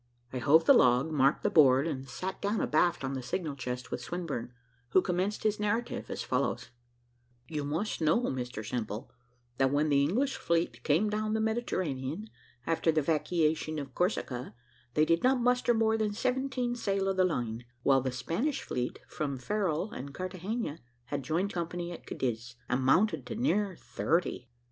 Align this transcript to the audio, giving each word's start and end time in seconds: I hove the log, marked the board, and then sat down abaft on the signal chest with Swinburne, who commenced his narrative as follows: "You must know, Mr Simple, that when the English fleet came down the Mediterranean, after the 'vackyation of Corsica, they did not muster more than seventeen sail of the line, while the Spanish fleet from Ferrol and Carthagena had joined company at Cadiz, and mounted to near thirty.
I 0.33 0.39
hove 0.39 0.65
the 0.65 0.73
log, 0.73 1.11
marked 1.11 1.43
the 1.43 1.51
board, 1.51 1.85
and 1.85 2.01
then 2.05 2.07
sat 2.07 2.41
down 2.41 2.59
abaft 2.59 3.03
on 3.03 3.13
the 3.13 3.21
signal 3.21 3.55
chest 3.55 3.91
with 3.91 4.01
Swinburne, 4.01 4.51
who 4.93 5.01
commenced 5.03 5.43
his 5.43 5.59
narrative 5.59 6.09
as 6.09 6.23
follows: 6.23 6.71
"You 7.47 7.63
must 7.63 8.01
know, 8.01 8.19
Mr 8.21 8.67
Simple, 8.67 9.11
that 9.59 9.69
when 9.69 9.89
the 9.89 10.01
English 10.01 10.37
fleet 10.37 10.81
came 10.81 11.11
down 11.11 11.35
the 11.35 11.39
Mediterranean, 11.39 12.31
after 12.65 12.91
the 12.91 13.03
'vackyation 13.03 13.77
of 13.79 13.93
Corsica, 13.93 14.55
they 14.95 15.05
did 15.05 15.21
not 15.21 15.39
muster 15.39 15.71
more 15.71 15.97
than 15.97 16.13
seventeen 16.13 16.73
sail 16.75 17.07
of 17.07 17.15
the 17.17 17.23
line, 17.23 17.63
while 17.83 18.01
the 18.01 18.11
Spanish 18.11 18.63
fleet 18.63 18.97
from 19.07 19.37
Ferrol 19.37 19.91
and 19.91 20.15
Carthagena 20.15 20.79
had 21.05 21.21
joined 21.21 21.53
company 21.53 21.91
at 21.91 22.07
Cadiz, 22.07 22.55
and 22.67 22.81
mounted 22.81 23.23
to 23.27 23.35
near 23.35 23.75
thirty. 23.75 24.49